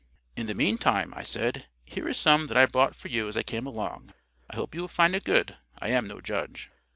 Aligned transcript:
"In 0.35 0.47
the 0.47 0.55
meantime," 0.55 1.13
I 1.15 1.21
said, 1.21 1.67
"here 1.85 2.09
is 2.09 2.17
some 2.17 2.47
that 2.47 2.57
I 2.57 2.65
bought 2.65 2.95
for 2.95 3.07
you 3.07 3.27
as 3.27 3.37
I 3.37 3.43
came 3.43 3.67
along. 3.67 4.15
I 4.49 4.55
hope 4.55 4.73
you 4.73 4.81
will 4.81 4.87
find 4.87 5.13
it 5.13 5.23
good. 5.23 5.57
I 5.77 5.89
am 5.89 6.07
no 6.07 6.19
judge." 6.19 6.71